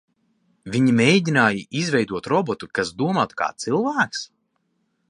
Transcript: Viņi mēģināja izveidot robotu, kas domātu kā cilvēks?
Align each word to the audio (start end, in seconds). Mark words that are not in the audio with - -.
Viņi 0.75 0.93
mēģināja 0.99 1.67
izveidot 1.83 2.31
robotu, 2.35 2.71
kas 2.79 2.95
domātu 3.05 3.43
kā 3.45 3.53
cilvēks? 3.67 4.27